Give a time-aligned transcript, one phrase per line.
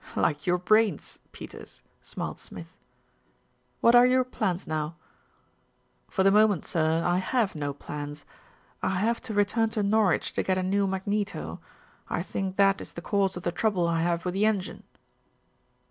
[0.15, 0.97] "Like your brain,
[1.31, 2.75] Peters," smiled Smith.
[3.81, 4.95] "What are your plans now?"
[6.09, 8.25] "For the moment, sir, I have no plans.
[8.81, 11.59] I have to return to Norwich to get a new magneto.
[12.09, 14.81] I think that is the cause of the trouble I have with the engine."